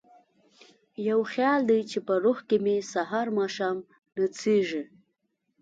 [1.07, 3.77] یو خیال دی چې په روح کې مې سهار ماښام
[4.19, 4.83] نڅیږي